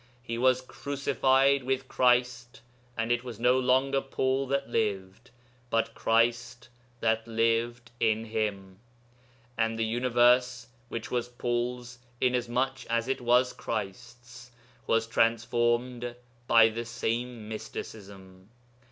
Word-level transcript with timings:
He 0.23 0.39
was 0.39 0.61
'crucified 0.63 1.63
with 1.63 1.87
Christ,' 1.87 2.61
and 2.97 3.11
it 3.11 3.23
was 3.23 3.39
no 3.39 3.59
longer 3.59 4.01
Paul 4.01 4.47
that 4.47 4.67
lived, 4.67 5.29
but 5.69 5.93
Christ 5.93 6.69
that 7.01 7.27
lived 7.27 7.91
in 7.99 8.25
him. 8.25 8.79
And 9.59 9.77
the 9.77 9.85
universe 9.85 10.69
which 10.89 11.11
was 11.11 11.29
Paul's, 11.29 11.99
inasmuch 12.19 12.83
as 12.89 13.07
it 13.07 13.21
was 13.21 13.53
Christ's 13.53 14.49
was 14.87 15.05
transformed 15.05 16.15
by 16.47 16.69
the 16.69 16.85
same 16.85 17.47
mysticism. 17.47 18.49